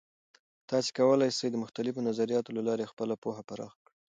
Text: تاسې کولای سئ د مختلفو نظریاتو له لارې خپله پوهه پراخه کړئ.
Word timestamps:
تاسې 0.69 0.89
کولای 0.97 1.29
سئ 1.39 1.47
د 1.51 1.55
مختلفو 1.63 2.05
نظریاتو 2.09 2.55
له 2.57 2.61
لارې 2.67 2.89
خپله 2.91 3.15
پوهه 3.23 3.41
پراخه 3.49 3.79
کړئ. 3.85 3.91